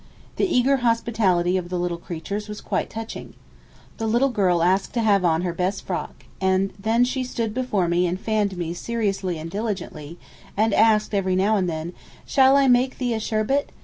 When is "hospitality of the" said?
0.77-1.77